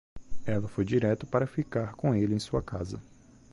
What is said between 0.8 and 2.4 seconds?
direto para ficar com ele em